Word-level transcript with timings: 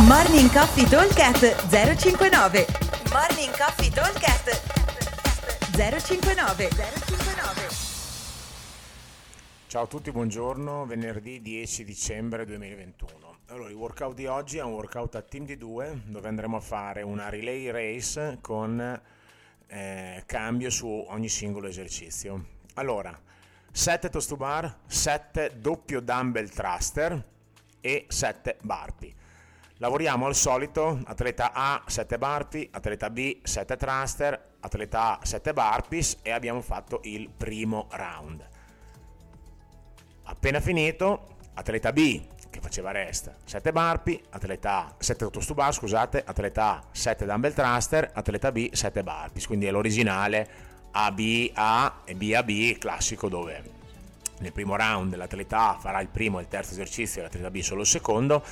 Morning 0.00 0.50
Coffee 0.50 0.86
Talkcast 0.88 1.68
059 1.68 2.66
Morning 3.12 3.54
Coffee 3.54 3.90
Talkcast 3.90 4.48
059 5.76 6.68
059 6.70 7.68
Ciao 9.66 9.82
a 9.82 9.86
tutti, 9.86 10.10
buongiorno, 10.10 10.86
venerdì 10.86 11.42
10 11.42 11.84
dicembre 11.84 12.46
2021. 12.46 13.36
Allora, 13.48 13.68
il 13.68 13.74
workout 13.74 14.14
di 14.14 14.24
oggi 14.24 14.56
è 14.56 14.62
un 14.62 14.72
workout 14.72 15.14
a 15.16 15.20
team 15.20 15.44
di 15.44 15.58
due 15.58 16.00
dove 16.06 16.26
andremo 16.26 16.56
a 16.56 16.60
fare 16.60 17.02
una 17.02 17.28
relay 17.28 17.70
race 17.70 18.38
con 18.40 19.00
eh, 19.66 20.22
cambio 20.24 20.70
su 20.70 20.86
ogni 20.86 21.28
singolo 21.28 21.68
esercizio. 21.68 22.44
Allora, 22.74 23.16
7 23.70 24.08
toast 24.08 24.28
to 24.30 24.36
bar, 24.36 24.74
7 24.86 25.58
doppio 25.60 26.00
dumbbell 26.00 26.48
thruster 26.48 27.22
e 27.78 28.06
7 28.08 28.56
burpee. 28.62 29.20
Lavoriamo 29.82 30.26
al 30.26 30.36
solito, 30.36 31.00
atleta 31.06 31.50
A 31.52 31.82
7 31.84 32.16
burpee, 32.16 32.68
atleta 32.70 33.10
B 33.10 33.38
7 33.42 33.76
thruster, 33.76 34.50
atleta 34.60 35.18
A 35.18 35.26
7 35.26 35.52
burpees 35.52 36.18
e 36.22 36.30
abbiamo 36.30 36.60
fatto 36.60 37.00
il 37.02 37.28
primo 37.28 37.88
round. 37.90 38.48
Appena 40.22 40.60
finito, 40.60 41.34
atleta 41.54 41.92
B 41.92 42.22
che 42.48 42.60
faceva 42.60 42.92
rest 42.92 43.34
7 43.42 43.72
burpee, 43.72 44.22
atleta 44.30 44.86
A 44.86 44.94
7 44.96 45.30
toast 45.30 45.52
bar, 45.52 45.74
scusate, 45.74 46.22
atleta 46.24 46.76
A 46.76 46.84
7 46.92 47.26
dumbbell 47.26 47.52
thruster, 47.52 48.08
atleta 48.14 48.52
B 48.52 48.72
7 48.72 49.02
burpees, 49.02 49.48
quindi 49.48 49.66
è 49.66 49.72
l'originale 49.72 50.48
AB 50.92 51.50
A 51.54 52.02
e 52.04 52.14
B 52.14 52.32
A 52.36 52.44
B 52.44 52.78
classico 52.78 53.28
dove 53.28 53.80
nel 54.38 54.52
primo 54.52 54.76
round 54.76 55.16
l'atleta 55.16 55.70
A 55.70 55.78
farà 55.80 56.00
il 56.00 56.08
primo 56.08 56.38
e 56.38 56.42
il 56.42 56.48
terzo 56.48 56.70
esercizio 56.70 57.20
e 57.20 57.24
l'atleta 57.24 57.50
B 57.50 57.58
solo 57.62 57.80
il 57.80 57.86
secondo 57.88 58.44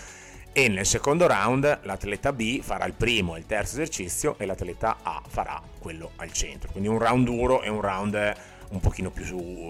e 0.52 0.68
nel 0.68 0.86
secondo 0.86 1.26
round 1.26 1.80
l'atleta 1.82 2.32
B 2.32 2.60
farà 2.60 2.84
il 2.86 2.94
primo 2.94 3.36
e 3.36 3.38
il 3.38 3.46
terzo 3.46 3.74
esercizio 3.74 4.36
e 4.38 4.46
l'atleta 4.46 4.98
A 5.02 5.22
farà 5.26 5.60
quello 5.78 6.10
al 6.16 6.32
centro. 6.32 6.70
Quindi 6.70 6.88
un 6.88 6.98
round 6.98 7.24
duro 7.24 7.62
e 7.62 7.68
un 7.68 7.80
round 7.80 8.36
un 8.70 8.80
pochino 8.80 9.10
più 9.10 9.24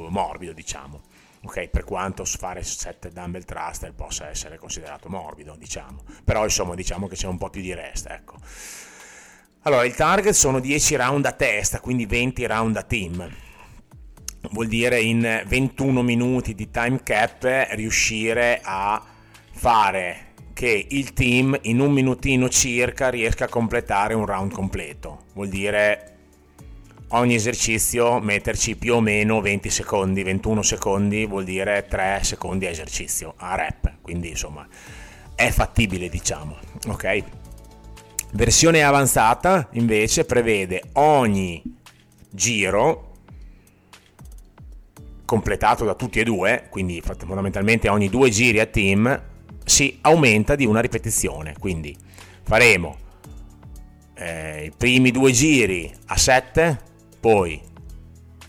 morbido, 0.08 0.52
diciamo. 0.52 1.02
Ok, 1.42 1.68
per 1.68 1.84
quanto 1.84 2.24
fare 2.24 2.62
7 2.62 3.10
dumbbell 3.10 3.44
thruster 3.44 3.94
possa 3.94 4.28
essere 4.28 4.58
considerato 4.58 5.08
morbido, 5.08 5.54
diciamo. 5.56 6.02
Però 6.24 6.44
insomma, 6.44 6.74
diciamo 6.74 7.06
che 7.08 7.14
c'è 7.14 7.26
un 7.26 7.38
po' 7.38 7.48
più 7.48 7.62
di 7.62 7.72
rest, 7.72 8.08
ecco. 8.08 8.36
Allora, 9.62 9.84
il 9.84 9.94
target 9.94 10.32
sono 10.32 10.60
10 10.60 10.96
round 10.96 11.26
a 11.26 11.32
testa, 11.32 11.80
quindi 11.80 12.06
20 12.06 12.46
round 12.46 12.76
a 12.76 12.82
team. 12.82 13.30
Vuol 14.52 14.66
dire 14.66 15.00
in 15.00 15.42
21 15.46 16.02
minuti 16.02 16.54
di 16.54 16.70
time 16.70 17.02
cap 17.02 17.44
riuscire 17.72 18.60
a 18.62 19.02
fare 19.52 20.29
che 20.52 20.86
il 20.90 21.12
team 21.12 21.58
in 21.62 21.80
un 21.80 21.92
minutino 21.92 22.48
circa 22.48 23.08
riesca 23.08 23.44
a 23.44 23.48
completare 23.48 24.14
un 24.14 24.26
round 24.26 24.52
completo. 24.52 25.24
Vuol 25.34 25.48
dire 25.48 26.16
ogni 27.08 27.34
esercizio 27.34 28.20
metterci 28.20 28.76
più 28.76 28.94
o 28.94 29.00
meno 29.00 29.40
20 29.40 29.70
secondi, 29.70 30.22
21 30.22 30.62
secondi 30.62 31.26
vuol 31.26 31.44
dire 31.44 31.86
3 31.88 32.20
secondi 32.22 32.66
a 32.66 32.70
esercizio, 32.70 33.34
a 33.36 33.54
rep, 33.54 33.94
quindi 34.02 34.30
insomma 34.30 34.66
è 35.34 35.50
fattibile 35.50 36.08
diciamo, 36.08 36.56
ok? 36.88 37.22
Versione 38.32 38.82
avanzata 38.82 39.68
invece 39.72 40.24
prevede 40.24 40.82
ogni 40.92 41.62
giro 42.30 43.08
completato 45.24 45.84
da 45.84 45.94
tutti 45.94 46.20
e 46.20 46.24
due, 46.24 46.66
quindi 46.70 47.00
fondamentalmente 47.00 47.88
ogni 47.88 48.08
due 48.08 48.30
giri 48.30 48.60
a 48.60 48.66
team 48.66 49.28
si 49.70 49.98
aumenta 50.00 50.56
di 50.56 50.66
una 50.66 50.80
ripetizione. 50.80 51.54
Quindi 51.58 51.96
faremo 52.42 52.96
eh, 54.14 54.64
i 54.66 54.72
primi 54.76 55.12
due 55.12 55.30
giri 55.30 55.90
a 56.06 56.16
7, 56.16 56.78
poi 57.20 57.60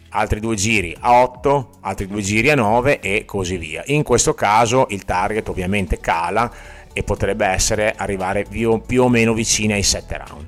altri 0.10 0.40
due 0.40 0.56
giri 0.56 0.96
a 1.00 1.22
8, 1.22 1.78
altri 1.82 2.08
due 2.08 2.22
giri 2.22 2.50
a 2.50 2.56
9 2.56 3.00
e 3.00 3.24
così 3.26 3.58
via. 3.58 3.84
In 3.88 4.02
questo 4.02 4.34
caso 4.34 4.88
il 4.90 5.06
target 5.06 5.48
ovviamente 5.48 6.00
cala 6.00 6.52
e 6.92 7.04
potrebbe 7.04 7.46
essere 7.46 7.94
arrivare 7.96 8.44
più, 8.44 8.82
più 8.82 9.04
o 9.04 9.10
meno 9.10 9.34
vicini 9.34 9.74
ai 9.74 9.84
7 9.84 10.18
round. 10.18 10.46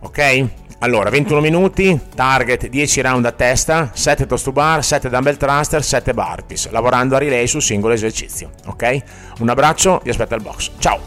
Ok? 0.00 0.48
Allora, 0.80 1.08
21 1.08 1.40
minuti, 1.40 1.98
target 2.14 2.68
10 2.68 3.00
round 3.00 3.24
a 3.24 3.32
testa, 3.32 3.90
7 3.94 4.26
toast 4.26 4.44
to 4.44 4.52
bar, 4.52 4.84
7 4.84 5.08
dumbbell 5.08 5.36
thruster, 5.36 5.82
7 5.82 6.12
burpees, 6.12 6.68
lavorando 6.70 7.16
a 7.16 7.18
relay 7.18 7.46
sul 7.46 7.62
singolo 7.62 7.94
esercizio, 7.94 8.50
ok? 8.66 9.02
Un 9.38 9.48
abbraccio, 9.48 10.00
vi 10.04 10.10
aspetto 10.10 10.34
al 10.34 10.42
box. 10.42 10.70
Ciao! 10.78 11.00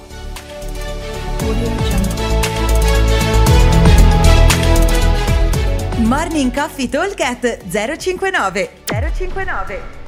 Morning 5.98 6.52
Coffee 6.52 6.90
Talk 6.90 7.16
059 7.70 8.70
059 8.86 9.99